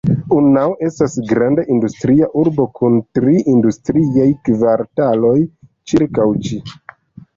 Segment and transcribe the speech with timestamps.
[0.35, 5.37] Unnao estas granda industria urbo kun tri industriaj kvartaloj
[5.93, 6.63] ĉirkaŭ ĝi.